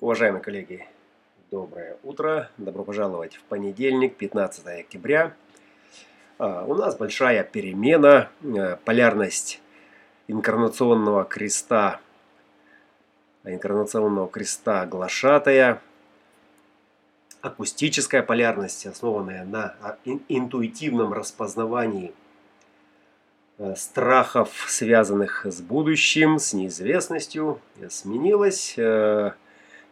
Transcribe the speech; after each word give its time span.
Уважаемые 0.00 0.40
коллеги, 0.40 0.86
доброе 1.50 1.96
утро. 2.04 2.50
Добро 2.56 2.84
пожаловать 2.84 3.34
в 3.34 3.42
понедельник, 3.42 4.14
15 4.14 4.80
октября. 4.82 5.34
А, 6.38 6.64
у 6.66 6.74
нас 6.74 6.96
большая 6.96 7.42
перемена, 7.42 8.28
э, 8.44 8.76
полярность 8.84 9.60
инкарнационного 10.28 11.24
креста, 11.24 12.00
инкарнационного 13.42 14.28
креста 14.28 14.86
глашатая, 14.86 15.82
акустическая 17.40 18.22
полярность, 18.22 18.86
основанная 18.86 19.44
на 19.44 19.74
а, 19.80 19.96
интуитивном 20.04 21.12
распознавании 21.12 22.14
э, 23.58 23.74
страхов, 23.74 24.64
связанных 24.68 25.44
с 25.44 25.60
будущим, 25.60 26.38
с 26.38 26.52
неизвестностью, 26.52 27.60
сменилась 27.88 28.74
э, 28.76 29.32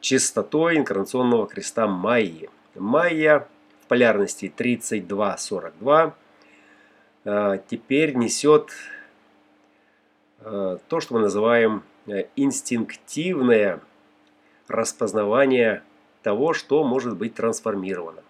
чистотой 0.00 0.76
инкарнационного 0.76 1.46
креста 1.46 1.86
Майи. 1.86 2.48
Майя 2.74 3.46
в 3.82 3.88
полярности 3.88 4.52
32-42 4.56 6.12
э, 7.24 7.58
теперь 7.68 8.14
несет 8.14 8.70
э, 10.40 10.78
то, 10.88 11.00
что 11.00 11.14
мы 11.14 11.20
называем 11.20 11.82
э, 12.06 12.24
инстинктивное 12.36 13.80
распознавание 14.68 15.82
того, 16.22 16.52
что 16.52 16.82
может 16.84 17.16
быть 17.16 17.34
трансформировано. 17.34 18.22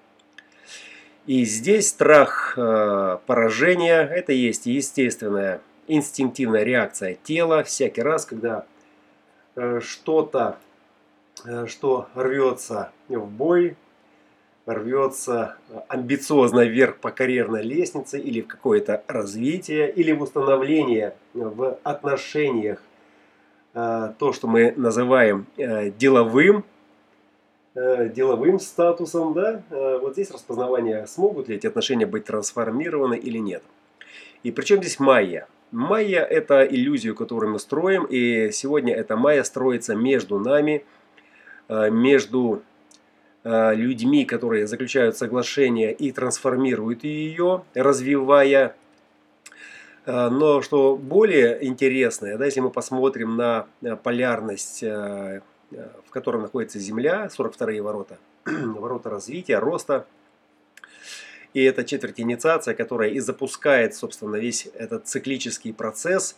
И 1.27 1.45
здесь 1.45 1.89
страх 1.89 2.53
поражения– 2.55 4.03
это 4.15 4.33
есть 4.33 4.67
естественная 4.67 5.61
инстинктивная 5.89 6.63
реакция 6.63 7.15
тела 7.15 7.65
всякий 7.65 8.03
раз, 8.03 8.27
когда 8.27 8.65
что-то 9.81 10.59
что 11.67 12.09
рвется 12.15 12.91
в 13.09 13.27
бой, 13.31 13.77
рвется 14.67 15.57
амбициозно 15.89 16.65
вверх 16.65 16.97
по 16.99 17.11
карьерной 17.11 17.63
лестнице 17.63 18.19
или 18.19 18.41
в 18.41 18.49
какое-то 18.49 19.03
развитие, 19.07 19.91
или 19.91 20.13
в 20.13 20.23
установление 20.23 21.15
в 21.35 21.79
отношениях 21.85 22.83
э, 23.75 24.13
то, 24.19 24.33
что 24.33 24.49
мы 24.49 24.73
называем 24.77 25.47
э, 25.57 25.91
деловым, 25.91 26.65
деловым 27.75 28.59
статусом, 28.59 29.35
да, 29.35 29.61
вот 30.01 30.15
здесь 30.15 30.31
распознавание, 30.31 31.07
смогут 31.07 31.49
ли 31.49 31.57
эти 31.57 31.67
отношения 31.67 32.07
быть 32.07 32.25
трансформированы 32.25 33.19
или 33.19 33.37
нет. 33.37 33.63
И 34.43 34.51
причем 34.51 34.79
здесь 34.79 34.99
майя? 34.99 35.47
Майя– 35.73 36.23
это 36.25 36.65
иллюзию, 36.65 37.15
которую 37.15 37.53
мы 37.53 37.59
строим, 37.59 38.07
и 38.07 38.51
сегодня 38.51 38.95
эта 38.95 39.17
майя 39.17 39.43
строится 39.43 39.95
между 39.95 40.39
нами– 40.39 40.87
Э, 40.95 40.96
между 41.69 42.63
э, 43.45 43.75
людьми, 43.75 44.25
которые 44.25 44.67
заключают 44.67 45.17
соглашение 45.17 45.93
и 45.93 46.13
трансформируют 46.13 47.05
ее, 47.05 47.65
развивая. 47.75 48.77
Э, 50.05 50.29
но 50.29 50.63
что 50.63 50.97
более 50.97 51.65
интересное, 51.67 52.39
да, 52.39 52.45
если 52.45 52.61
мы 52.61 52.71
посмотрим 52.71 53.37
на 53.37 53.67
полярность, 54.03 54.83
в 54.83 56.11
которой 56.11 56.41
находится 56.43 56.79
Земля, 56.79 57.29
42-е 57.37 57.83
ворота, 57.83 58.19
ворота 58.45 59.11
развития, 59.11 59.59
роста, 59.59 60.07
и 61.55 61.63
это 61.63 61.85
четверть 61.85 62.21
инициация, 62.21 62.75
которая 62.75 63.11
и 63.11 63.19
запускает, 63.19 63.95
собственно, 63.95 64.37
весь 64.37 64.69
этот 64.75 65.09
циклический 65.09 65.73
процесс, 65.73 66.37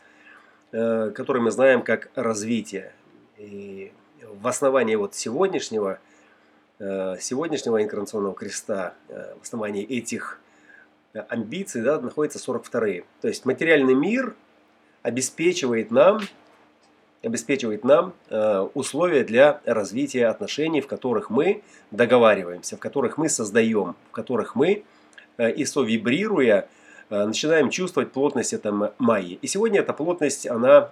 который 0.71 1.43
мы 1.43 1.51
знаем 1.51 1.83
как 1.83 2.09
развитие. 2.15 2.93
И 3.37 3.93
в 4.41 4.47
основании 4.47 4.95
вот 4.95 5.15
сегодняшнего, 5.15 5.99
э, 6.79 7.17
сегодняшнего 7.21 7.83
инкарнационного 7.83 8.35
креста, 8.35 8.95
э, 9.09 9.35
в 9.41 9.43
основании 9.43 9.85
этих 9.85 10.41
амбиций 11.29 11.83
да, 11.83 11.99
находятся 12.01 12.39
42-е. 12.39 13.05
То 13.21 13.29
есть 13.29 13.45
материальный 13.45 13.95
мир 13.95 14.35
обеспечивает 15.03 15.91
нам, 15.91 16.21
обеспечивает 17.23 17.83
нам 17.83 18.13
э, 18.29 18.69
условия 18.75 19.25
для 19.25 19.61
развития 19.65 20.27
отношений, 20.27 20.81
в 20.81 20.87
которых 20.87 21.31
мы 21.31 21.63
договариваемся, 21.91 22.77
в 22.77 22.81
которых 22.81 23.19
мы 23.19 23.29
создаем, 23.29 23.97
в 24.09 24.13
которых 24.13 24.55
мы, 24.55 24.85
и 25.39 25.65
совибрируя, 25.65 26.69
начинаем 27.11 27.71
чувствовать 27.71 28.11
плотность 28.11 28.53
этой 28.53 28.73
майи. 28.99 29.39
И 29.41 29.47
сегодня 29.47 29.81
эта 29.81 29.93
плотность, 29.93 30.49
она 30.49 30.91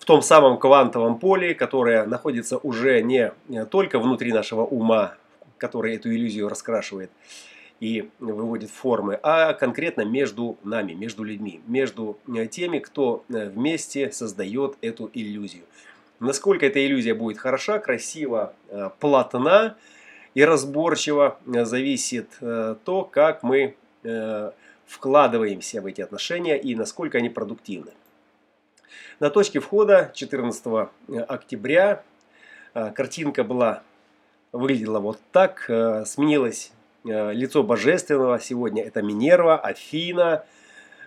в 0.00 0.06
том 0.06 0.22
самом 0.22 0.58
квантовом 0.58 1.18
поле, 1.18 1.54
которое 1.54 2.06
находится 2.06 2.56
уже 2.56 3.02
не 3.02 3.32
только 3.70 3.98
внутри 3.98 4.32
нашего 4.32 4.62
ума, 4.62 5.14
который 5.58 5.94
эту 5.94 6.10
иллюзию 6.10 6.48
раскрашивает 6.48 7.10
и 7.80 8.08
выводит 8.18 8.70
формы, 8.70 9.20
а 9.22 9.52
конкретно 9.52 10.02
между 10.02 10.56
нами, 10.64 10.94
между 10.94 11.22
людьми, 11.22 11.60
между 11.66 12.18
теми, 12.50 12.78
кто 12.78 13.24
вместе 13.28 14.10
создает 14.10 14.76
эту 14.80 15.10
иллюзию. 15.12 15.64
Насколько 16.18 16.66
эта 16.66 16.84
иллюзия 16.84 17.14
будет 17.14 17.38
хороша, 17.38 17.78
красива, 17.78 18.54
плотна 19.00 19.76
и 20.34 20.44
разборчива, 20.44 21.38
зависит 21.46 22.28
э, 22.40 22.76
то, 22.84 23.04
как 23.04 23.42
мы 23.42 23.74
э, 24.04 24.50
вкладываемся 24.86 25.80
в 25.80 25.86
эти 25.86 26.00
отношения 26.00 26.58
и 26.58 26.74
насколько 26.74 27.18
они 27.18 27.30
продуктивны. 27.30 27.92
На 29.18 29.30
точке 29.30 29.60
входа 29.60 30.10
14 30.14 30.66
э, 31.08 31.18
октября 31.20 32.02
э, 32.74 32.90
картинка 32.92 33.44
была 33.44 33.82
выглядела 34.52 34.98
вот 34.98 35.18
так. 35.32 35.66
Э, 35.68 36.04
сменилось 36.06 36.72
лицо 37.02 37.62
божественного. 37.62 38.38
Сегодня 38.38 38.84
это 38.84 39.00
Минерва, 39.00 39.58
Афина, 39.58 40.44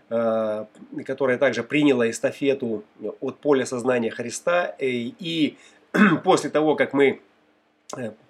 которая 0.09 1.37
также 1.37 1.61
приняла 1.61 2.09
эстафету 2.09 2.83
от 3.21 3.37
поля 3.37 3.67
сознания 3.67 4.09
Христа. 4.09 4.75
И 4.79 5.55
после 6.23 6.49
того, 6.49 6.75
как 6.75 6.93
мы 6.93 7.21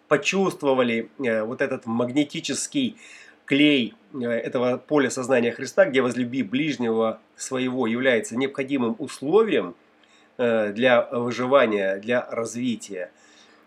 почувствовали 0.10 1.10
вот 1.18 1.62
этот 1.62 1.86
магнетический 1.86 2.98
клей 3.46 3.94
этого 4.22 4.78
поля 4.78 5.10
сознания 5.10 5.52
Христа, 5.52 5.86
где 5.86 6.02
возлюби 6.02 6.44
ближнего 6.44 7.20
своего 7.36 7.88
является 7.88 8.38
необходимым 8.38 8.96
условием 9.00 9.76
э, 10.38 10.72
для 10.72 11.02
выживания, 11.12 11.98
для 11.98 12.28
развития. 12.30 13.12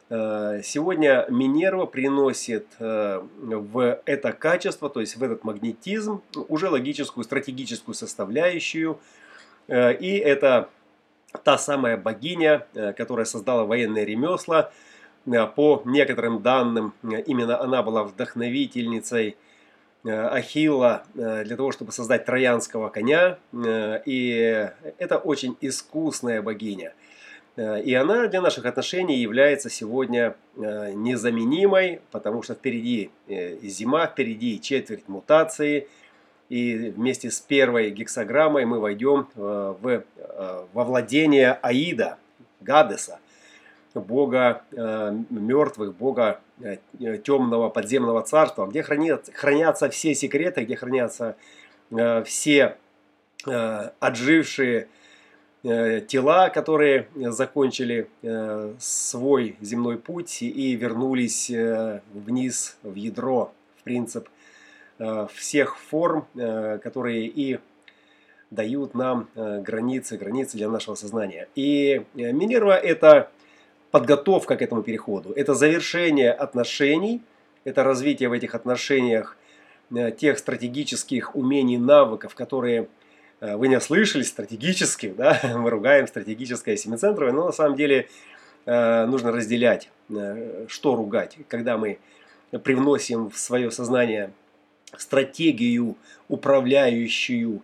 Э, 0.09 0.61
сегодня 0.63 1.27
Минерва 1.29 1.87
приносит 1.87 2.67
э, 2.79 3.21
в 3.41 4.01
это 4.05 4.33
качество, 4.33 4.89
то 4.89 5.01
есть 5.01 5.17
в 5.17 5.23
этот 5.23 5.43
магнетизм, 5.43 6.23
уже 6.49 6.69
логическую, 6.69 7.25
стратегическую 7.25 7.95
составляющую. 7.95 8.99
И 9.69 10.23
это 10.25 10.69
та 11.43 11.59
самая 11.59 11.97
богиня, 11.97 12.69
которая 12.97 13.27
создала 13.27 13.65
военные 13.65 14.05
ремесла. 14.05 14.71
По 15.25 15.83
некоторым 15.85 16.41
данным, 16.41 16.95
именно 17.03 17.61
она 17.61 17.83
была 17.83 18.05
вдохновительницей 18.05 19.31
Э, 19.31 19.46
Ахилла 20.05 21.05
э, 21.15 21.45
для 21.45 21.57
того, 21.57 21.73
чтобы 21.73 21.93
создать 21.93 22.25
троянского 22.25 22.89
коня. 22.89 23.39
Э, 23.53 24.01
и 24.05 24.69
это 24.99 25.19
очень 25.19 25.57
искусная 25.61 26.43
богиня. 26.43 26.95
И 27.57 27.95
она 27.95 28.27
для 28.27 28.43
наших 28.43 28.67
отношений 28.67 29.17
является 29.17 29.71
сегодня 29.71 30.37
незаменимой, 30.57 32.03
потому 32.11 32.43
что 32.43 32.53
впереди 32.53 33.11
зима, 33.27 34.07
впереди 34.09 34.61
четверть 34.61 35.09
мутации. 35.09 35.89
И 36.51 36.93
вместе 36.95 37.31
с 37.31 37.41
первой 37.41 37.91
гексограммой 37.93 38.67
мы 38.67 38.79
войдем 38.79 39.29
в, 39.35 40.05
во 40.75 40.85
владение 40.85 41.53
Аида, 41.63 42.19
Гадеса 42.61 43.21
бога 44.01 44.63
э, 44.73 45.17
мертвых, 45.31 45.95
бога 45.95 46.41
э, 46.61 46.79
темного 47.25 47.69
подземного 47.69 48.23
царства, 48.23 48.67
где 48.67 48.83
хранят, 48.83 49.31
хранятся 49.35 49.89
все 49.91 50.15
секреты, 50.15 50.65
где 50.65 50.77
хранятся 50.77 51.37
э, 51.91 52.23
все 52.25 52.77
э, 53.47 53.91
отжившие 54.01 54.89
э, 55.63 56.01
тела, 56.01 56.49
которые 56.51 57.09
закончили 57.15 58.09
э, 58.23 58.75
свой 58.79 59.57
земной 59.61 59.99
путь 59.99 60.43
и 60.43 60.75
вернулись 60.75 61.51
э, 61.51 62.01
вниз 62.13 62.79
в 62.83 62.95
ядро, 62.95 63.53
в 63.79 63.83
принцип 63.85 64.29
э, 64.99 65.27
всех 65.35 65.79
форм, 65.79 66.27
э, 66.35 66.79
которые 66.83 67.27
и 67.27 67.59
дают 68.51 68.95
нам 68.95 69.29
э, 69.35 69.61
границы, 69.61 70.17
границы 70.17 70.57
для 70.57 70.69
нашего 70.69 70.95
сознания. 70.95 71.49
И 71.55 72.05
э, 72.15 72.33
Минерва 72.33 72.77
это 72.77 73.31
подготовка 73.91 74.57
к 74.57 74.63
этому 74.63 74.83
переходу. 74.83 75.33
Это 75.33 75.55
завершение 75.55 76.33
отношений, 76.33 77.23
это 77.65 77.85
развитие 77.85 78.29
в 78.29 78.33
этих 78.33 78.55
отношениях 78.55 79.37
э, 79.95 80.11
тех 80.13 80.39
стратегических 80.39 81.35
умений, 81.35 81.79
навыков, 81.79 82.35
которые 82.35 82.89
э, 83.41 83.57
вы 83.57 83.69
не 83.69 83.81
слышали, 83.81 84.23
стратегических, 84.23 85.17
да, 85.17 85.41
мы 85.57 85.71
ругаем 85.71 86.07
стратегическое 86.07 86.77
семицентровое, 86.77 87.33
но 87.33 87.47
на 87.47 87.53
самом 87.53 87.77
деле 87.77 88.09
нужно 88.69 89.31
разделять, 89.31 89.91
что 90.67 90.97
ругать. 90.97 91.39
Когда 91.47 91.79
мы 91.79 92.01
привносим 92.51 93.31
в 93.31 93.39
свое 93.39 93.71
сознание 93.71 94.33
стратегию, 94.97 95.97
управляющую 96.29 97.63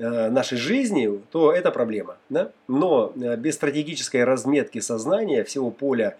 нашей 0.00 0.56
жизнью, 0.56 1.22
то 1.30 1.52
это 1.52 1.70
проблема. 1.70 2.16
Да? 2.30 2.52
Но 2.68 3.12
без 3.14 3.54
стратегической 3.54 4.24
разметки 4.24 4.80
сознания, 4.80 5.44
всего 5.44 5.70
поля 5.70 6.16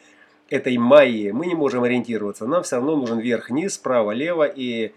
этой 0.50 0.77
майи 0.77 1.31
мы 1.31 1.47
не 1.47 1.55
можем 1.55 1.85
ориентироваться. 1.85 2.47
Нам 2.47 2.62
все 2.62 2.77
равно 2.77 2.97
нужен 2.97 3.19
вверх-вниз, 3.19 3.75
справа-лево. 3.75 4.44
И 4.44 4.93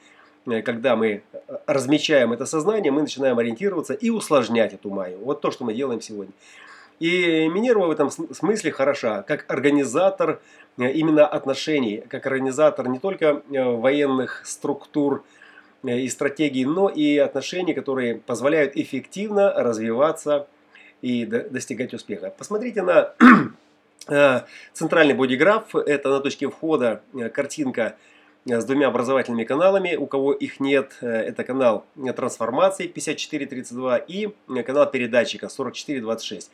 э, 0.48 0.62
когда 0.62 0.96
мы 0.96 1.08
э, 1.32 1.38
размечаем 1.68 2.34
это 2.34 2.46
сознание, 2.46 2.92
мы 2.92 3.02
начинаем 3.02 3.38
ориентироваться 3.38 3.94
и 3.94 4.10
усложнять 4.10 4.74
эту 4.74 4.90
майю. 4.90 5.20
Вот 5.20 5.42
то, 5.42 5.52
что 5.52 5.64
мы 5.64 5.74
делаем 5.74 6.02
сегодня. 6.02 6.34
И 7.00 7.48
Минерва 7.48 7.88
в 7.88 7.92
этом 7.92 8.10
смысле 8.10 8.72
хороша, 8.72 9.22
как 9.22 9.46
организатор 9.48 10.42
э, 10.78 10.92
именно 10.92 11.26
отношений, 11.28 12.04
как 12.10 12.26
организатор 12.26 12.88
не 12.88 13.00
только 13.00 13.44
военных 13.50 14.42
структур 14.46 15.24
и 15.84 16.08
стратегий, 16.10 16.66
но 16.66 16.90
и 16.90 17.18
отношений, 17.18 17.74
которые 17.74 18.16
позволяют 18.16 18.76
эффективно 18.76 19.54
развиваться 19.54 20.48
и 21.02 21.26
достигать 21.26 21.94
успеха. 21.94 22.34
Посмотрите 22.38 22.82
на 22.82 23.14
Э, 24.08 24.42
центральный 24.74 25.14
бодиграф– 25.14 25.76
это 25.76 26.10
на 26.10 26.20
точке 26.20 26.50
входа 26.50 27.02
э, 27.14 27.30
картинка 27.30 27.96
э, 28.46 28.60
с 28.60 28.66
двумя 28.66 28.88
образовательными 28.88 29.46
каналами. 29.46 29.96
У 29.96 30.08
кого 30.08 30.34
их 30.34 30.60
нет, 30.60 30.98
это 31.02 31.44
канал 31.44 31.86
трансформации 32.16 32.88
5432 32.88 33.98
и 33.98 34.30
канал 34.66 34.90
передатчика 34.92 35.48
4426. 35.48 36.52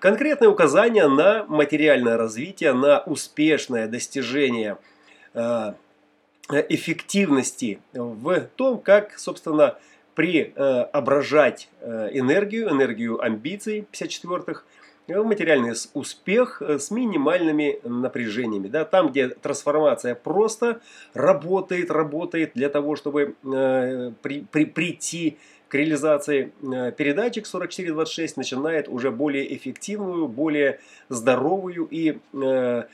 Конкретные 0.00 0.48
указания 0.48 1.06
на 1.06 1.44
материальное 1.44 2.16
развитие, 2.16 2.72
на 2.72 2.98
успешное 2.98 3.86
достижение 3.86 4.76
эффективности 6.68 7.80
в 7.92 8.40
том, 8.56 8.78
как, 8.78 9.18
собственно, 9.18 9.78
преображать 10.14 11.70
энергию, 11.82 12.70
энергию 12.70 13.22
амбиций 13.22 13.86
54-х 13.92 14.64
Э, 15.08 15.22
материальный 15.22 15.72
успех 15.94 16.62
э, 16.62 16.78
с 16.78 16.90
минимальными 16.90 17.80
напряжениями. 17.84 18.68
Да, 18.68 18.84
там, 18.84 19.10
где 19.10 19.28
трансформация 19.28 20.14
просто 20.14 20.80
работает, 21.12 21.90
работает 21.90 22.52
для 22.54 22.68
того, 22.68 22.94
чтобы 22.94 23.34
э, 23.42 24.12
при, 24.22 24.42
при, 24.42 24.64
прийти 24.64 25.38
к 25.68 25.74
реализации 25.74 26.52
э, 26.62 26.92
передатчик 26.92 27.46
4426 27.46 28.36
начинает 28.36 28.88
уже 28.88 29.10
более 29.10 29.56
эффективную, 29.56 30.28
более 30.28 30.78
здоровую 31.08 31.88
и 31.90 32.18
э, 32.32 32.84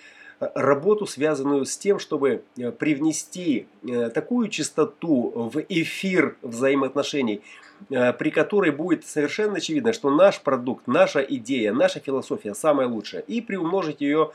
работу, 0.40 1.06
связанную 1.06 1.64
с 1.64 1.76
тем, 1.76 1.99
чтобы 1.99 2.43
привнести 2.79 3.67
такую 4.14 4.49
чистоту 4.49 5.50
в 5.52 5.61
эфир 5.69 6.37
взаимоотношений, 6.43 7.43
Э, 7.90 8.12
при 8.12 8.31
которой 8.31 8.70
будет 8.70 9.06
совершенно 9.06 9.56
очевидно, 9.56 9.93
что 9.93 10.11
наш 10.11 10.40
продукт, 10.40 10.87
наша 10.87 11.20
идея, 11.20 11.73
наша 11.73 12.00
философия 12.00 12.55
самая 12.55 12.88
лучшая. 12.88 13.23
И 13.23 13.40
приумножить 13.40 14.00
ее 14.00 14.32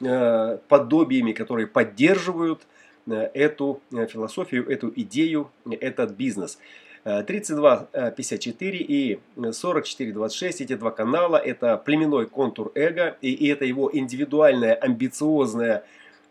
э, 0.00 0.58
подобиями, 0.68 1.32
которые 1.32 1.66
поддерживают 1.66 2.62
э, 3.06 3.30
эту 3.34 3.80
философию, 3.90 4.68
эту 4.68 4.92
идею, 4.96 5.50
этот 5.68 6.12
бизнес. 6.12 6.58
3254 7.06 8.78
и 8.78 9.20
4426, 9.36 10.60
эти 10.60 10.74
два 10.74 10.90
канала, 10.90 11.36
это 11.36 11.76
племенной 11.76 12.26
контур 12.26 12.72
эго, 12.74 13.16
и 13.20 13.48
это 13.48 13.64
его 13.64 13.88
индивидуальная, 13.92 14.74
амбициозная, 14.74 15.84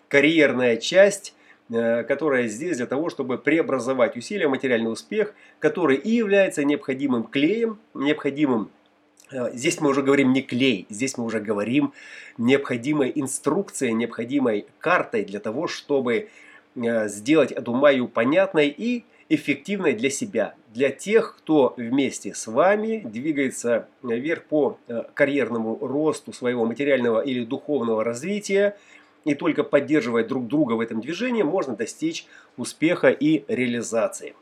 карьерная 0.09 0.77
часть, 0.77 1.33
Э, 1.71 2.03
которая 2.03 2.47
здесь 2.47 2.77
для 2.77 2.85
того, 2.85 3.09
чтобы 3.09 3.39
преобразовать 3.39 4.15
усилия, 4.15 4.47
материальный 4.47 4.91
успех, 4.91 5.33
который 5.57 5.97
и 5.97 6.11
является 6.11 6.63
необходимым 6.63 7.23
клеем, 7.23 7.79
необходимым 7.95 8.69
э, 9.31 9.51
Здесь 9.53 9.81
мы 9.81 9.89
уже 9.89 10.03
говорим 10.03 10.31
не 10.31 10.43
клей, 10.43 10.85
здесь 10.91 11.17
мы 11.17 11.25
уже 11.25 11.39
говорим 11.39 11.91
необходимой 12.37 13.11
инструкцией, 13.15 13.93
необходимой 13.93 14.67
картой 14.77 15.25
для 15.25 15.39
того, 15.39 15.67
чтобы 15.67 16.29
э, 16.75 17.07
сделать 17.07 17.51
эту 17.51 17.73
маю 17.73 18.07
понятной 18.09 18.67
и 18.67 19.03
эффективной 19.29 19.93
для 19.93 20.09
себя, 20.09 20.55
для 20.73 20.91
тех, 20.91 21.35
кто 21.37 21.73
вместе 21.77 22.33
с 22.33 22.47
вами 22.47 23.01
двигается 23.05 23.87
вверх 24.03 24.43
по 24.43 24.77
карьерному 25.13 25.77
росту 25.81 26.31
своего 26.33 26.65
материального 26.65 27.21
или 27.21 27.43
духовного 27.43 28.03
развития, 28.03 28.77
и 29.23 29.33
только 29.33 29.63
поддерживая 29.63 30.23
друг 30.23 30.47
друга 30.47 30.73
в 30.73 30.79
этом 30.79 31.01
движении, 31.01 31.43
можно 31.43 31.75
достичь 31.75 32.27
успеха 32.57 33.09
и 33.09 33.43
реализации. 33.47 34.35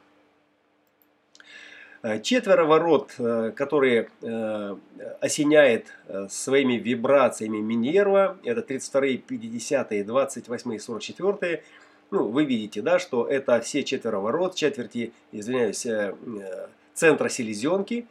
Э, 2.04 2.20
четверо 2.20 2.66
ворот, 2.66 3.14
э, 3.18 3.54
которые 3.56 4.10
э, 4.22 4.76
осеняет 5.22 5.88
своими 6.30 6.74
вибрациями 6.74 7.60
Минерва, 7.60 8.38
это 8.44 8.62
32, 8.62 9.02
50, 9.26 10.06
28 10.06 10.74
и 10.74 10.80
44. 10.80 11.64
Ну, 12.14 12.28
вы 12.28 12.46
видите, 12.46 12.82
да, 12.82 13.00
что 13.00 13.28
это 13.28 13.60
все 13.62 13.84
четверо 13.84 14.20
ворот, 14.20 14.56
четверти, 14.56 15.12
извиняюсь, 15.32 15.86
центра 16.94 17.30
селезенки. 17.30 18.06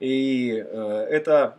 И 0.00 0.48
это 0.50 1.56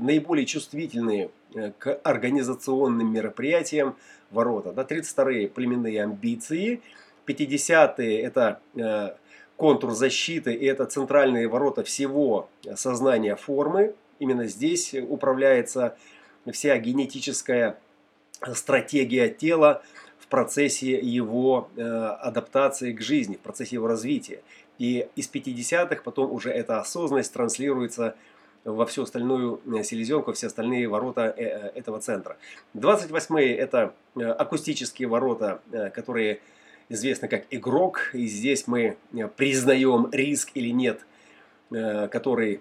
наиболее 0.00 0.46
чувствительные 0.46 1.30
Э, 1.54 1.72
к 1.78 2.00
организационным 2.02 3.12
мероприятиям 3.12 3.96
ворота. 4.30 4.72
Да, 4.72 4.82
32-е 4.82 5.48
племенные 5.48 6.02
амбиции, 6.02 6.80
50-е 7.26 8.22
это 8.22 8.60
э, 8.74 9.10
контур 9.56 9.92
защиты 9.92 10.54
и 10.54 10.64
это 10.64 10.86
центральные 10.86 11.48
ворота 11.48 11.84
всего 11.84 12.48
сознания 12.74 13.36
формы. 13.36 13.94
Именно 14.18 14.46
здесь 14.46 14.94
управляется 14.94 15.96
вся 16.50 16.78
генетическая 16.78 17.78
стратегия 18.54 19.28
тела 19.28 19.82
процессе 20.32 20.98
его 20.98 21.68
э, 21.76 21.82
адаптации 21.82 22.94
к 22.94 23.02
жизни, 23.02 23.36
в 23.36 23.40
процессе 23.40 23.76
его 23.76 23.86
развития. 23.86 24.40
И 24.78 25.06
из 25.14 25.30
50-х 25.30 26.00
потом 26.02 26.32
уже 26.32 26.50
эта 26.50 26.80
осознанность 26.80 27.34
транслируется 27.34 28.14
во 28.64 28.86
всю 28.86 29.02
остальную 29.02 29.60
э, 29.66 29.82
селезенку, 29.82 30.32
все 30.32 30.46
остальные 30.46 30.88
ворота 30.88 31.34
э, 31.36 31.42
э, 31.44 31.72
этого 31.74 32.00
центра. 32.00 32.38
28-е 32.74 33.54
это 33.54 33.94
акустические 34.16 35.08
ворота, 35.08 35.60
которые 35.94 36.40
известны 36.88 37.28
как 37.28 37.44
игрок. 37.50 38.10
И 38.14 38.26
здесь 38.26 38.66
мы 38.66 38.96
признаем 39.36 40.08
риск 40.12 40.52
или 40.54 40.70
нет, 40.70 41.04
который 41.70 42.60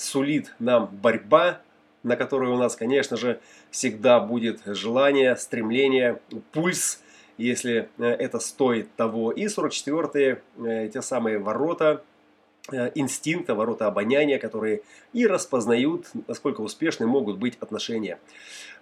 сулит 0.00 0.54
нам 0.58 0.86
борьба, 0.86 1.60
на 2.02 2.16
которую 2.16 2.54
у 2.54 2.58
нас, 2.58 2.74
конечно 2.74 3.16
же, 3.16 3.40
всегда 3.70 4.18
будет 4.18 4.60
желание, 4.66 5.36
стремление, 5.36 6.20
пульс, 6.52 7.00
если 7.42 7.88
это 7.98 8.38
стоит 8.38 8.94
того. 8.96 9.32
И 9.32 9.46
44-е, 9.46 10.88
те 10.88 11.02
самые 11.02 11.38
ворота, 11.38 12.02
Э, 12.70 12.92
инстинкта, 12.94 13.56
ворота 13.56 13.88
обоняния, 13.88 14.38
которые 14.38 14.82
и 15.12 15.26
распознают, 15.26 16.06
насколько 16.28 16.60
успешны 16.60 17.06
могут 17.06 17.38
быть 17.38 17.56
отношения. 17.58 18.20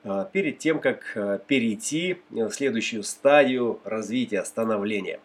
Э, 0.05 0.27
перед 0.31 0.59
тем, 0.59 0.81
как 0.81 1.13
э, 1.15 1.39
перейти 1.47 2.19
в 2.29 2.51
следующую 2.51 3.03
стадию 3.05 3.81
развития, 3.85 4.45
становления. 4.45 5.21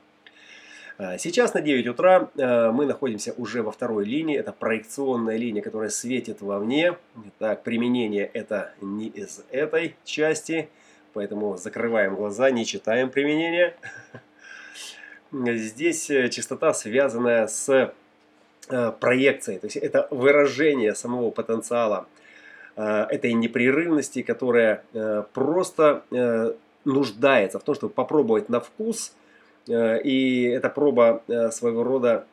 Сейчас 1.18 1.54
на 1.54 1.60
9 1.60 1.88
утра 1.88 2.30
мы 2.72 2.86
находимся 2.86 3.34
уже 3.34 3.62
во 3.62 3.74
второй 3.74 4.06
линии. 4.06 4.38
Это 4.38 4.54
проекционная 4.54 5.36
линия, 5.36 5.62
которая 5.62 5.89
светит 5.89 6.39
вовне. 6.39 6.96
Так, 7.38 7.63
применение 7.63 8.25
это 8.32 8.74
не 8.80 9.08
из 9.08 9.44
этой 9.51 9.98
части, 10.06 10.70
поэтому 11.15 11.57
закрываем 11.57 12.15
глаза, 12.15 12.51
не 12.51 12.65
читаем 12.65 13.10
применение. 13.10 13.75
Здесь 15.31 16.05
частота, 16.05 16.75
связанная 16.75 17.48
с 17.48 17.91
Э, 18.67 18.91
проекцией, 19.00 19.60
то 19.60 19.67
есть 19.67 19.77
это 19.77 20.07
выражение 20.10 20.95
самого 20.95 21.29
потенциала 21.29 22.07
э, 22.75 23.05
этой 23.12 23.34
непрерывности, 23.34 24.24
которая 24.24 24.84
э, 24.91 25.24
просто 25.34 26.03
нуждается 26.84 27.60
в 27.60 27.63
том, 27.63 27.75
чтобы 27.75 27.93
попробовать 27.93 28.50
на 28.50 28.60
вкус, 28.60 29.13
и 29.67 30.51
эта 30.55 30.69
проба 30.69 31.24
своего 31.51 31.84
рода 31.84 32.25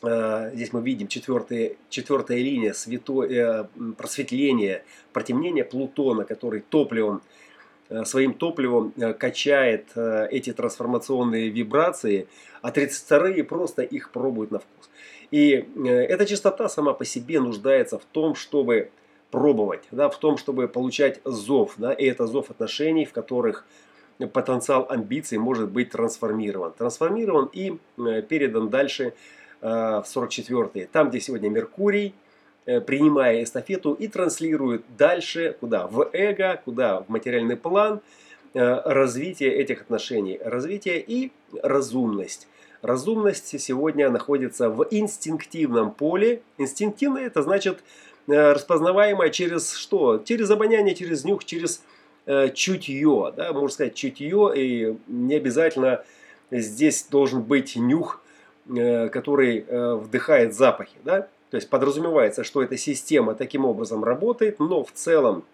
Здесь 0.00 0.72
мы 0.72 0.80
видим 0.82 1.06
четвертая, 1.06 1.72
четвертая 1.88 2.38
линия 2.38 2.72
святой, 2.72 3.66
просветления, 3.96 4.82
протемнения 5.12 5.64
Плутона, 5.64 6.24
который 6.24 6.60
топливом, 6.60 7.20
своим 8.04 8.34
топливом 8.34 8.92
качает 9.18 9.96
эти 9.96 10.52
трансформационные 10.52 11.48
вибрации, 11.48 12.28
а 12.62 12.70
32-е 12.70 13.44
просто 13.44 13.82
их 13.82 14.10
пробуют 14.10 14.50
на 14.50 14.58
вкус. 14.58 14.90
И 15.30 15.68
э, 15.76 15.88
эта 15.88 16.26
частота 16.26 16.68
сама 16.68 16.94
по 16.94 17.04
себе 17.04 17.40
нуждается 17.40 17.98
в 17.98 18.04
том, 18.04 18.34
чтобы 18.34 18.90
пробовать, 19.30 19.84
да, 19.90 20.08
в 20.08 20.18
том, 20.18 20.38
чтобы 20.38 20.68
получать 20.68 21.20
зов, 21.24 21.74
да, 21.76 21.92
и 21.92 22.06
это 22.06 22.26
зов 22.26 22.50
отношений, 22.50 23.04
в 23.04 23.12
которых 23.12 23.66
потенциал 24.32 24.86
амбиций 24.88 25.38
может 25.38 25.70
быть 25.70 25.90
трансформирован. 25.90 26.72
Трансформирован 26.72 27.50
и 27.52 27.78
э, 27.98 28.22
передан 28.22 28.70
дальше 28.70 29.12
э, 29.60 29.68
в 29.68 30.04
44-й. 30.06 30.86
Там, 30.86 31.10
где 31.10 31.20
сегодня 31.20 31.50
Меркурий, 31.50 32.08
э, 32.08 32.12
принимая 32.86 33.42
эстафету 33.42 33.94
и 33.94 34.08
транслирует 34.08 34.84
дальше, 34.96 35.56
куда? 35.58 35.86
В 35.86 36.10
эго, 36.12 36.60
куда? 36.64 37.00
В 37.00 37.08
материальный 37.08 37.56
план, 37.56 38.00
развитие 38.52 39.54
этих 39.54 39.82
отношений. 39.82 40.38
Развитие 40.44 41.00
и 41.00 41.32
разумность. 41.62 42.46
Разумность 42.82 43.58
сегодня 43.60 44.10
находится 44.10 44.70
в 44.70 44.86
инстинктивном 44.90 45.92
поле. 45.92 46.42
Инстинктивное 46.58 47.26
это 47.26 47.42
значит 47.42 47.78
распознаваемое 48.28 49.30
через 49.30 49.72
что? 49.72 50.22
Через 50.24 50.50
обоняние, 50.50 50.94
через 50.94 51.24
нюх, 51.24 51.44
через 51.44 51.82
э, 52.26 52.50
чутье, 52.50 53.32
да, 53.36 53.52
можно 53.52 53.68
сказать 53.68 53.94
чутье, 53.94 54.52
и 54.54 54.96
не 55.06 55.34
обязательно 55.34 56.04
здесь 56.50 57.06
должен 57.10 57.42
быть 57.42 57.76
нюх, 57.76 58.22
э, 58.68 59.08
который 59.08 59.64
э, 59.66 59.94
вдыхает 59.94 60.54
запахи, 60.54 60.96
да, 61.04 61.28
то 61.50 61.56
есть 61.56 61.68
подразумевается, 61.68 62.44
что 62.44 62.62
эта 62.62 62.76
система 62.76 63.34
таким 63.34 63.64
образом 63.64 64.04
работает, 64.04 64.58
но 64.58 64.84
в 64.84 64.92
целом 64.92 65.44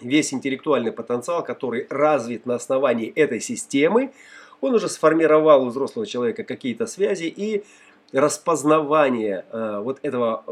весь 0.00 0.32
интеллектуальный 0.32 0.92
потенциал, 0.92 1.42
который 1.44 1.86
развит 1.90 2.46
на 2.46 2.54
основании 2.54 3.12
этой 3.14 3.40
системы, 3.40 4.12
он 4.60 4.74
уже 4.74 4.88
сформировал 4.88 5.64
у 5.64 5.68
взрослого 5.68 6.06
человека 6.06 6.44
какие-то 6.44 6.86
связи 6.86 7.24
и 7.24 7.64
распознавание 8.12 9.44
э, 9.50 9.80
вот 9.82 9.98
этого 10.02 10.44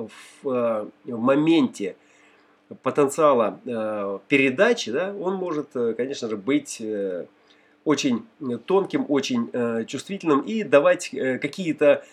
в, 0.43 0.49
э, 0.49 0.87
в 1.05 1.19
моменте 1.19 1.95
потенциала 2.83 3.59
э, 3.65 4.19
передачи, 4.29 4.93
да, 4.93 5.15
он 5.19 5.35
может, 5.35 5.75
э, 5.75 5.95
конечно 5.95 6.29
же, 6.29 6.37
быть 6.37 6.81
э, 6.81 7.27
очень 7.85 8.27
тонким, 8.67 9.07
очень 9.09 9.87
чувствительным 9.87 10.41
и 10.43 10.63
давать 10.63 11.11
какие-то 11.41 12.05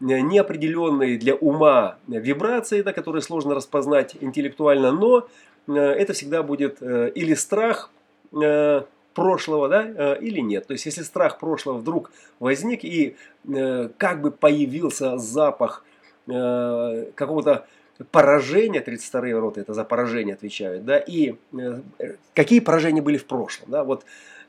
неопределенные 0.00 1.18
для 1.18 1.34
ума 1.34 1.98
вибрации, 2.06 2.82
да, 2.82 2.92
которые 2.92 3.22
сложно 3.22 3.54
распознать 3.54 4.16
интеллектуально, 4.20 4.92
но 4.92 5.28
это 5.66 6.12
всегда 6.12 6.42
будет 6.42 6.82
или 6.82 7.34
страх 7.34 7.90
прошлого, 9.14 9.68
да, 9.68 10.14
или 10.14 10.40
нет. 10.40 10.66
То 10.66 10.72
есть, 10.72 10.86
если 10.86 11.02
страх 11.02 11.38
прошлого 11.38 11.78
вдруг 11.78 12.10
возник 12.40 12.84
и 12.84 13.16
как 13.96 14.20
бы 14.20 14.30
появился 14.30 15.16
запах 15.18 15.84
какого-то 16.26 17.66
поражения, 18.10 18.82
32-е 18.82 19.34
ворота 19.34 19.60
это 19.60 19.72
за 19.72 19.84
поражение 19.84 20.34
отвечают, 20.34 20.84
да, 20.84 20.98
и 20.98 21.36
э, 21.58 21.80
какие 22.34 22.60
поражения 22.60 23.00
были 23.00 23.16
в 23.16 23.24
прошлом, 23.24 23.70
да, 23.70 23.84
вот 23.84 24.04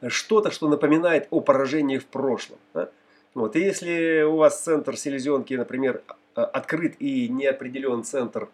что-то, 0.10 0.51
что 0.51 0.68
напоминает 0.68 1.27
о 1.30 1.39
поражении 1.39 1.98
в 1.98 2.06
прошлом, 2.08 2.58
да? 2.74 2.89
Вот, 3.34 3.56
и 3.56 3.60
если 3.60 4.24
у 4.24 4.38
вас 4.38 4.62
центр 4.62 4.98
селезенки, 4.98 5.54
например, 5.54 6.02
открыт 6.34 6.96
и 7.00 7.28
не 7.30 7.46
определен 7.46 8.04
центр 8.04 8.50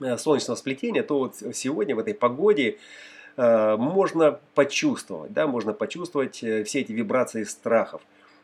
э, 0.00 0.16
солнечного 0.16 0.56
сплетения, 0.56 1.02
то 1.02 1.18
вот 1.18 1.36
сегодня 1.54 1.94
в 1.96 1.98
этой 1.98 2.14
погоде 2.14 2.78
э, 3.36 3.76
можно 3.76 4.40
почувствовать, 4.54 5.32
да, 5.32 5.46
можно 5.46 5.72
почувствовать 5.72 6.36
все 6.36 6.80
эти 6.80 6.92
вибрации 6.92 7.44
страхов, 7.44 8.02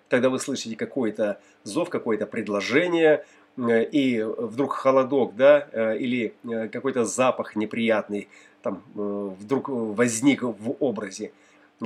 когда 0.08 0.30
вы 0.30 0.38
слышите 0.38 0.76
какой-то 0.76 1.40
зов, 1.64 1.90
какое-то 1.90 2.26
предложение, 2.26 3.24
Э, 3.56 3.84
и 3.84 4.22
вдруг 4.22 4.72
холодок, 4.72 5.36
да, 5.36 5.68
э, 5.72 5.98
или 5.98 6.34
э, 6.44 6.68
какой-то 6.68 7.04
запах 7.04 7.56
неприятный 7.56 8.28
там 8.62 8.80
вдруг 8.94 9.68
возник 9.68 10.42
в 10.42 10.76
образе, 10.78 11.32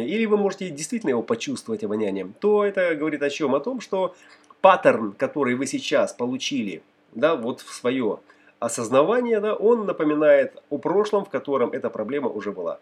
или 0.02 0.26
вы 0.26 0.36
можете 0.36 0.70
действительно 0.70 1.10
его 1.10 1.22
почувствовать 1.22 1.84
обонянием, 1.84 2.34
то 2.40 2.64
это 2.64 2.94
говорит 2.94 3.22
о 3.22 3.30
чем? 3.30 3.54
О 3.54 3.60
том, 3.60 3.80
что 3.80 4.14
паттерн, 4.60 5.12
который 5.12 5.54
вы 5.54 5.66
сейчас 5.66 6.12
получили, 6.12 6.82
да, 7.14 7.36
вот 7.36 7.60
в 7.60 7.72
свое 7.72 8.18
осознавание, 8.58 9.40
да, 9.40 9.54
он 9.54 9.86
напоминает 9.86 10.62
о 10.70 10.78
прошлом, 10.78 11.24
в 11.24 11.28
котором 11.28 11.70
эта 11.70 11.90
проблема 11.90 12.28
уже 12.28 12.52
была. 12.52 12.80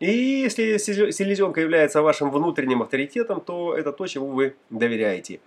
И 0.00 0.10
если 0.10 0.76
селезенка 0.76 1.60
является 1.60 2.02
вашим 2.02 2.30
внутренним 2.30 2.82
авторитетом, 2.82 3.40
то 3.40 3.74
это 3.74 3.92
то, 3.92 4.06
чему 4.06 4.26
вы 4.26 4.54
доверяете. 4.70 5.40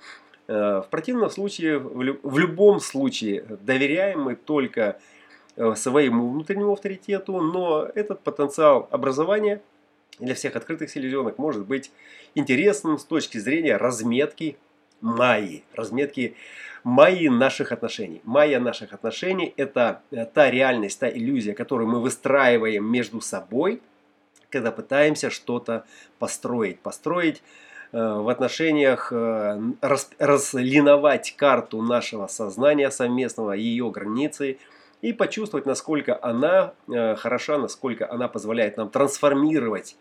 Э, 0.48 0.82
в 0.86 0.90
противном 0.90 1.30
случае, 1.30 1.80
в 1.80 2.38
любом 2.38 2.80
случае, 2.80 3.46
доверяем 3.62 4.22
мы 4.22 4.36
только 4.36 5.00
э, 5.58 5.76
своему 5.76 6.30
внутреннему 6.30 6.74
авторитету, 6.74 7.42
но 7.42 7.88
этот 7.94 8.22
потенциал 8.22 8.88
образования 8.92 9.62
для 10.20 10.36
всех 10.36 10.56
открытых 10.56 10.90
селезенок 10.90 11.38
может 11.38 11.66
быть 11.66 11.92
интересным 12.36 12.98
с 12.98 13.06
точки 13.06 13.38
зрения 13.38 13.78
разметки 13.78 14.58
майи, 15.02 15.64
разметки 15.74 16.36
майи 16.84 17.28
наших 17.28 17.72
отношений. 17.72 18.22
Майя 18.24 18.60
наших 18.60 18.94
отношений– 18.94 19.54
это 19.58 20.02
э, 20.12 20.26
та 20.26 20.50
реальность, 20.50 21.00
та 21.00 21.10
иллюзия, 21.10 21.54
которую 21.54 21.90
мы 21.90 22.02
выстраиваем 22.02 22.86
между 22.86 23.22
собой, 23.22 23.82
когда 24.50 24.72
пытаемся 24.72 25.30
что-то 25.30 25.86
построить. 26.20 26.80
Построить 26.80 27.44
Э, 27.94 28.20
в 28.20 28.28
отношениях 28.28 29.14
э, 29.14 29.62
рас, 29.82 30.10
разлиновать 30.20 31.36
карту 31.38 31.82
нашего 31.82 32.28
сознания 32.28 32.92
совместного, 32.92 33.54
ее 33.54 33.90
границы 33.90 34.58
и 35.02 35.14
почувствовать, 35.14 35.66
насколько 35.66 36.18
она 36.22 36.74
э, 36.88 37.16
хороша, 37.16 37.58
насколько 37.58 38.12
она 38.12 38.28
позволяет 38.28 38.78
нам 38.78 38.90
трансформировать 38.90 39.96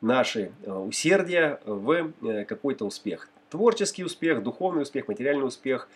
наши 0.00 0.50
усердия 0.66 1.60
в 1.64 2.12
какой-то 2.48 2.84
успех. 2.84 3.28
Творческий 3.50 4.02
успех, 4.02 4.42
духовный 4.42 4.82
успех, 4.82 5.06
материальный 5.06 5.46
успех. 5.46 5.88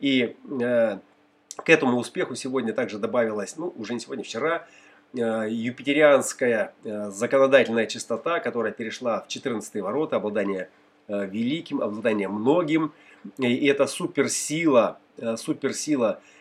И 0.00 0.34
к 0.48 1.68
этому 1.68 1.98
успеху 1.98 2.34
сегодня 2.34 2.72
также 2.72 2.98
добавилась, 2.98 3.56
ну 3.56 3.72
уже 3.76 3.94
не 3.94 4.00
сегодня, 4.00 4.24
вчера, 4.24 4.66
юпитерианская 5.12 6.74
законодательная 6.82 7.86
частота, 7.86 8.40
которая 8.40 8.72
перешла 8.72 9.20
в 9.20 9.28
14 9.28 9.80
ворота, 9.82 10.16
обладание 10.16 10.68
Э, 11.06 11.26
великим, 11.26 11.82
обладание 11.82 12.28
многим. 12.28 12.92
И 13.38 13.66
это 13.66 13.86
суперсила, 13.86 14.98
э, 15.18 15.36
суперсила 15.36 16.12
э, 16.14 16.33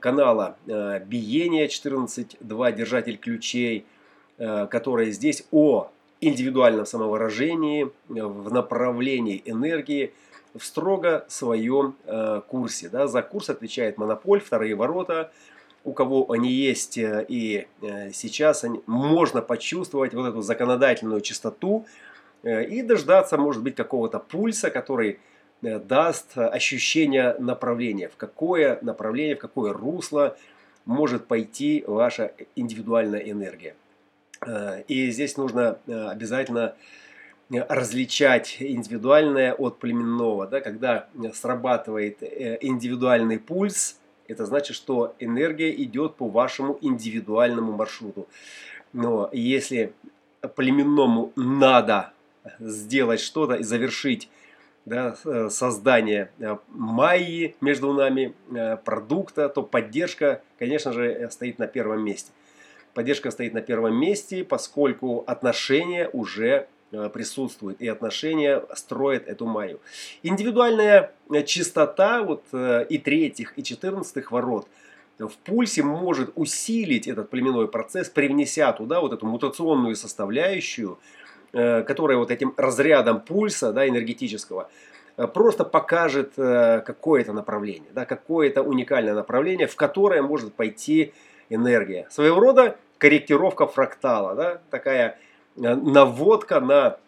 канала 0.00 0.56
биения 0.66 1.66
14.2, 1.66 2.72
держатель 2.72 3.18
ключей, 3.18 3.84
которая 4.36 5.10
здесь 5.10 5.44
о 5.50 5.90
индивидуальном 6.20 6.86
самовыражении 6.86 7.90
в 8.08 8.52
направлении 8.52 9.42
энергии 9.44 10.12
в 10.54 10.64
строго 10.64 11.26
своем 11.28 11.94
курсе. 12.48 12.88
Да. 12.88 13.06
За 13.06 13.22
курс 13.22 13.50
отвечает 13.50 13.98
монополь, 13.98 14.40
вторые 14.40 14.74
ворота, 14.74 15.30
у 15.84 15.92
кого 15.92 16.30
они 16.32 16.50
есть, 16.50 16.98
и 16.98 17.66
сейчас 18.12 18.64
они, 18.64 18.80
можно 18.86 19.42
почувствовать 19.42 20.14
вот 20.14 20.28
эту 20.28 20.42
законодательную 20.42 21.20
чистоту, 21.20 21.86
Э, 22.42 22.64
и 22.64 22.82
дождаться, 22.82 23.36
может 23.36 23.62
быть, 23.62 23.74
какого-то 23.74 24.18
пульса, 24.18 24.70
который 24.70 25.10
э, 25.10 25.18
даст 25.62 26.36
ощущение 26.38 27.34
направления, 27.38 28.08
в 28.08 28.16
какое 28.16 28.78
направление, 28.82 29.36
в 29.36 29.40
какое 29.40 29.72
русло 29.72 30.36
может 30.84 31.26
пойти 31.26 31.84
ваша 31.86 32.32
индивидуальная 32.56 33.20
энергия. 33.20 33.74
Э, 34.46 34.82
и 34.88 35.10
здесь 35.10 35.36
нужно 35.36 35.78
обязательно 35.86 36.74
различать 37.50 38.56
индивидуальное 38.60 39.54
от 39.54 39.78
племенного. 39.78 40.46
Да? 40.46 40.60
Когда 40.60 41.08
срабатывает 41.34 42.22
индивидуальный 42.22 43.38
пульс, 43.38 43.98
это 44.26 44.44
значит, 44.44 44.76
что 44.76 45.14
энергия 45.18 45.70
идет 45.82 46.16
по 46.16 46.28
вашему 46.28 46.78
индивидуальному 46.82 47.72
маршруту. 47.72 48.28
Но 48.92 49.30
если 49.32 49.94
племенному 50.54 51.32
надо 51.34 52.12
сделать 52.60 53.20
что-то 53.20 53.54
и 53.54 53.62
завершить 53.62 54.28
да, 54.88 55.16
э, 55.24 55.48
создание 55.50 56.30
э, 56.38 56.56
майи 56.68 57.54
между 57.60 57.92
нами, 57.92 58.34
э, 58.50 58.76
продукта, 58.76 59.48
то 59.48 59.62
поддержка, 59.62 60.42
конечно 60.58 60.92
же, 60.92 61.28
стоит 61.30 61.58
на 61.58 61.66
первом 61.66 62.04
месте. 62.04 62.32
Поддержка 62.94 63.30
стоит 63.30 63.54
на 63.54 63.60
первом 63.60 63.94
месте, 63.94 64.44
поскольку 64.44 65.22
отношения 65.26 66.08
уже 66.12 66.66
присутствуют, 67.12 67.82
и 67.82 67.86
отношения 67.86 68.64
строят 68.74 69.28
эту 69.28 69.44
майю. 69.44 69.78
Индивидуальная 70.22 71.12
чистота 71.44 72.22
вот, 72.22 72.44
и 72.52 72.98
третьих, 72.98 73.52
и 73.56 73.62
четырнадцатых 73.62 74.32
ворот 74.32 74.66
в 75.18 75.36
пульсе 75.44 75.82
может 75.82 76.32
усилить 76.34 77.06
этот 77.06 77.28
племенной 77.28 77.68
процесс, 77.68 78.08
привнеся 78.08 78.72
туда 78.72 79.00
вот 79.00 79.12
эту 79.12 79.26
мутационную 79.26 79.96
составляющую, 79.96 80.98
которая 81.52 82.18
вот 82.18 82.30
этим 82.30 82.54
разрядом 82.56 83.20
пульса 83.20 83.72
да, 83.72 83.88
энергетического 83.88 84.68
э, 85.16 85.26
просто 85.26 85.64
покажет 85.64 86.32
э, 86.36 86.82
какое-то 86.84 87.32
направление, 87.32 87.90
да, 87.92 88.04
какое-то 88.04 88.62
уникальное 88.62 89.14
направление, 89.14 89.66
в 89.66 89.76
которое 89.76 90.22
может 90.22 90.54
пойти 90.54 91.12
энергия. 91.48 92.06
Своего 92.10 92.40
рода 92.40 92.76
корректировка 92.98 93.66
фрактала, 93.66 94.34
да? 94.34 94.60
такая 94.70 95.18
наводка 95.56 96.60
на 96.60 96.98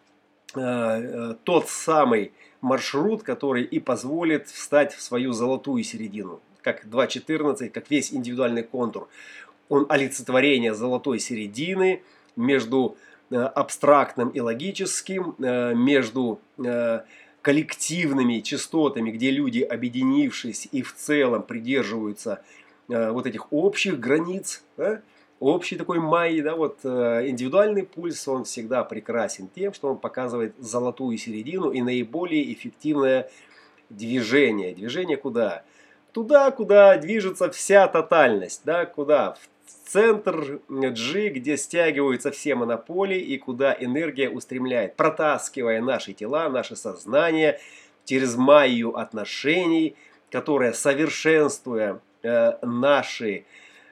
тот 1.44 1.68
самый 1.68 2.32
маршрут, 2.60 3.22
который 3.22 3.62
и 3.62 3.78
позволит 3.78 4.48
встать 4.48 4.94
в 4.94 5.00
свою 5.00 5.32
золотую 5.32 5.82
середину, 5.84 6.40
как 6.62 6.84
2.14, 6.84 7.70
как 7.70 7.90
весь 7.90 8.12
индивидуальный 8.12 8.62
контур. 8.62 9.08
Он 9.68 9.86
олицетворение 9.88 10.74
золотой 10.74 11.20
середины 11.20 12.02
между 12.36 12.96
абстрактным 13.30 14.30
и 14.30 14.40
логическим, 14.40 15.34
между 15.38 16.40
коллективными 17.42 18.40
частотами, 18.40 19.10
где 19.10 19.30
люди, 19.30 19.60
объединившись 19.60 20.68
и 20.72 20.82
в 20.82 20.94
целом 20.94 21.42
придерживаются 21.42 22.42
э, 22.88 23.10
вот 23.10 23.26
этих 23.26 23.52
общих 23.52 23.98
границ, 23.98 24.62
да, 24.76 25.00
общий 25.38 25.76
такой 25.76 26.00
майи, 26.00 26.42
да, 26.42 26.54
вот 26.54 26.80
э, 26.84 27.28
индивидуальный 27.28 27.84
пульс, 27.84 28.28
он 28.28 28.44
всегда 28.44 28.84
прекрасен 28.84 29.48
тем, 29.48 29.72
что 29.72 29.88
он 29.88 29.98
показывает 29.98 30.54
золотую 30.58 31.16
середину 31.16 31.70
и 31.70 31.80
наиболее 31.80 32.52
эффективное 32.52 33.30
движение. 33.88 34.74
Движение 34.74 35.16
куда? 35.16 35.64
Туда, 36.12 36.50
куда 36.50 36.96
движется 36.98 37.50
вся 37.50 37.88
тотальность, 37.88 38.62
да, 38.64 38.84
куда? 38.84 39.32
В 39.32 39.59
центр 39.86 40.60
G, 40.68 41.28
где 41.28 41.56
стягиваются 41.56 42.30
все 42.30 42.54
монополии 42.54 43.20
и 43.20 43.38
куда 43.38 43.76
энергия 43.78 44.30
устремляет, 44.30 44.96
протаскивая 44.96 45.80
наши 45.80 46.12
тела, 46.12 46.48
наше 46.48 46.76
сознание 46.76 47.58
через 48.04 48.36
майю 48.36 48.96
отношений, 48.96 49.96
которая, 50.30 50.72
совершенствуя 50.72 52.00
э, 52.22 52.52
наши 52.62 53.44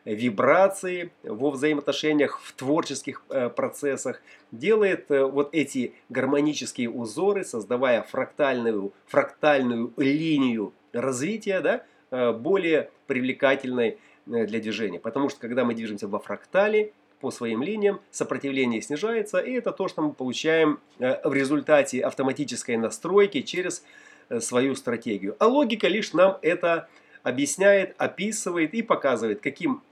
вибрации 0.04 1.10
во 1.22 1.50
взаимоотношениях, 1.50 2.40
в 2.40 2.52
творческих 2.52 3.22
э, 3.28 3.50
процессах, 3.50 4.22
делает 4.52 5.10
э, 5.10 5.24
вот 5.24 5.50
эти 5.52 5.94
гармонические 6.08 6.90
узоры, 6.90 7.44
создавая 7.44 8.02
фрактальную, 8.02 8.92
фрактальную 9.06 9.92
линию 9.96 10.72
развития, 10.92 11.60
да, 11.60 11.84
э, 12.10 12.32
более 12.32 12.90
привлекательной 13.06 13.98
для 14.28 14.60
движения. 14.60 14.98
Потому 14.98 15.28
что 15.28 15.40
когда 15.40 15.64
мы 15.64 15.74
движемся 15.74 16.08
во 16.08 16.18
фрактале 16.18 16.92
по 17.20 17.30
своим 17.30 17.62
линиям, 17.62 18.00
сопротивление 18.10 18.80
снижается, 18.80 19.38
и 19.38 19.52
это 19.52 19.72
то, 19.72 19.88
что 19.88 20.02
мы 20.02 20.12
получаем 20.12 20.78
э, 20.98 21.28
в 21.28 21.32
результате 21.34 22.00
автоматической 22.00 22.76
настройки 22.76 23.42
через 23.42 23.82
э, 24.28 24.40
свою 24.40 24.74
стратегию. 24.76 25.34
А 25.38 25.46
логика 25.46 25.88
лишь 25.88 26.12
нам 26.12 26.38
это 26.42 26.88
объясняет, 27.24 27.94
описывает 27.98 28.74
и 28.74 28.82
показывает, 28.82 29.40
каким 29.40 29.82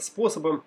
способом 0.00 0.64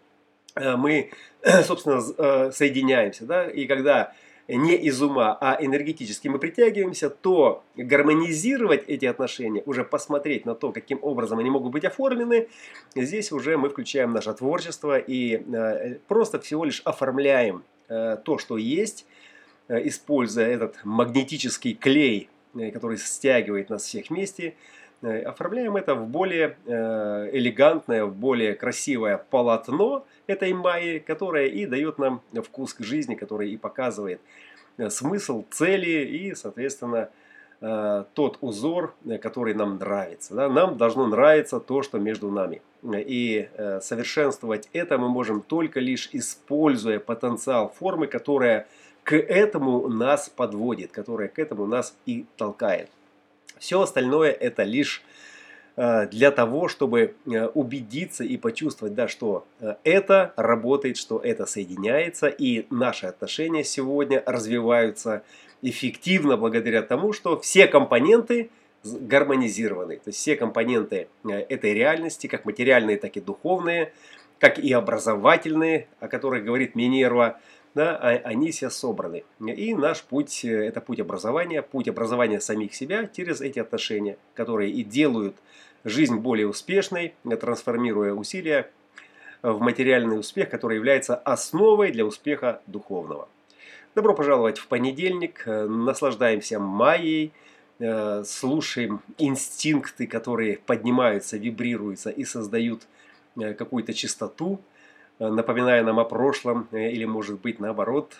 мы, 0.55 1.11
собственно, 1.63 2.51
соединяемся. 2.51 3.25
Да? 3.25 3.47
И 3.49 3.67
когда 3.67 4.13
не 4.47 4.75
из 4.75 5.01
ума, 5.01 5.37
а 5.41 5.57
энергетически 5.59 6.27
мы 6.27 6.37
притягиваемся, 6.39 7.09
то 7.09 7.63
гармонизировать 7.75 8.83
эти 8.87 9.05
отношения, 9.05 9.63
уже 9.65 9.83
посмотреть 9.83 10.45
на 10.45 10.53
то, 10.53 10.71
каким 10.71 10.99
образом 11.01 11.39
они 11.39 11.49
могут 11.49 11.71
быть 11.71 11.83
оформлены, 11.83 12.47
здесь 12.95 13.31
уже 13.31 13.57
мы 13.57 13.69
включаем 13.69 14.13
наше 14.13 14.33
творчество 14.33 14.97
и 14.97 15.37
э, 15.37 15.95
просто 16.07 16.39
всего 16.39 16.65
лишь 16.65 16.81
оформляем 16.85 17.63
э, 17.89 18.17
то, 18.23 18.37
что 18.37 18.57
есть, 18.57 19.07
э, 19.67 19.87
используя 19.87 20.47
этот 20.47 20.77
магнетический 20.83 21.73
клей, 21.73 22.29
который 22.73 22.97
стягивает 22.97 23.69
нас 23.69 23.83
всех 23.83 24.09
вместе, 24.09 24.55
оформляем 25.01 25.77
это 25.77 25.95
в 25.95 26.07
более 26.07 26.57
элегантное, 26.65 28.05
в 28.05 28.15
более 28.15 28.55
красивое 28.55 29.17
полотно, 29.29 30.05
этой 30.27 30.53
майи, 30.53 30.99
которая 30.99 31.47
и 31.47 31.65
дает 31.65 31.97
нам 31.97 32.21
вкус 32.43 32.73
к 32.73 32.83
жизни, 32.83 33.15
который 33.15 33.51
и 33.51 33.57
показывает 33.57 34.19
э, 34.77 34.89
смысл, 34.89 35.45
цели 35.51 36.05
и, 36.05 36.35
соответственно, 36.35 37.09
э, 37.61 38.03
тот 38.13 38.37
узор, 38.41 38.93
э, 39.05 39.17
который 39.17 39.53
нам 39.53 39.77
нравится. 39.77 40.33
Нам 40.33 40.77
должно 40.77 41.07
нравиться 41.07 41.59
то, 41.59 41.83
что 41.83 41.99
между 41.99 42.31
нами. 42.31 42.61
И 42.83 43.49
совершенствовать 43.81 44.69
это 44.71 44.99
мы 44.99 45.09
можем 45.09 45.41
только 45.41 45.79
лишь 45.79 46.09
используя 46.13 46.99
потенциал 46.99 47.69
формы, 47.69 48.05
которая 48.05 48.67
к 49.03 49.15
этому 49.15 49.87
нас 49.87 50.29
подводит, 50.29 50.91
которая 50.91 51.27
к 51.27 51.39
этому 51.39 51.65
нас 51.65 51.97
и 52.05 52.25
толкает. 52.37 52.89
Все 53.59 53.81
остальное 53.81 54.31
это 54.31 54.63
лишь 54.63 55.03
Э, 55.77 56.07
для 56.07 56.31
того, 56.31 56.69
чтобы 56.69 57.15
э, 57.25 57.47
убедиться 57.47 58.23
и 58.23 58.37
почувствовать, 58.37 58.95
да, 58.95 59.09
что 59.09 59.45
э, 59.59 59.75
это 59.83 60.33
работает, 60.37 60.95
что 60.95 61.19
это 61.19 61.45
соединяется, 61.45 62.27
и 62.27 62.65
наши 62.69 63.07
отношения 63.07 63.63
сегодня 63.65 64.23
развиваются 64.25 65.23
эффективно 65.61 66.37
благодаря 66.37 66.81
тому, 66.81 67.11
что 67.11 67.37
все 67.39 67.67
компоненты 67.67 68.51
гармонизированы. 68.83 69.97
То 69.97 70.09
есть 70.09 70.19
все 70.19 70.37
компоненты 70.37 71.07
этой 71.23 71.73
реальности, 71.73 72.27
как 72.27 72.45
материальные, 72.45 72.97
так 72.97 73.17
и 73.17 73.19
духовные, 73.19 73.91
как 74.39 74.59
и 74.59 74.71
образовательные, 74.71 75.87
о 75.99 76.07
которых 76.07 76.45
говорит 76.45 76.75
Минерва, 76.75 77.39
да, 77.75 77.97
а, 77.97 78.09
они 78.23 78.51
все 78.51 78.69
собраны. 78.69 79.25
И 79.45 79.75
наш 79.75 80.01
путь– 80.01 80.43
это 80.45 80.81
путь 80.81 81.01
образования, 81.01 81.61
путь 81.61 81.89
образования 81.89 82.39
самих 82.39 82.73
себя 82.73 83.07
через 83.07 83.41
эти 83.41 83.59
отношения, 83.59 84.17
которые 84.33 84.71
и 84.71 84.83
делают 84.83 85.35
жизнь 85.83 86.15
более 86.15 86.47
успешной, 86.47 87.13
трансформируя 87.39 88.13
усилия 88.13 88.71
в 89.43 89.59
материальный 89.59 90.17
успех, 90.17 90.49
который 90.49 90.77
является 90.77 91.15
основой 91.15 91.91
для 91.91 92.05
успеха 92.05 92.61
духовного. 92.65 93.27
Добро 93.93 94.15
пожаловать 94.15 94.57
в 94.57 94.67
понедельник, 94.67 95.43
наслаждаемся 95.45 96.59
майей, 96.59 97.33
э, 97.79 98.23
слушаем 98.25 99.01
инстинкты, 99.17 100.07
которые 100.07 100.59
поднимаются, 100.65 101.37
вибрируются 101.37 102.09
и 102.09 102.23
создают 102.25 102.87
э, 103.37 103.53
какую-то 103.53 103.93
чистоту, 103.93 104.59
э, 104.59 104.74
напоминая 105.19 105.83
нам 105.83 105.99
о 105.99 106.05
прошлом 106.05 106.67
или, 106.71 107.05
может 107.05 107.39
быть, 107.41 107.59
наоборот, 107.59 108.13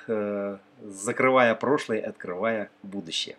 закрывая 0.82 1.56
прошлое, 1.56 2.02
открывая 2.02 2.70
будущее. 2.84 3.38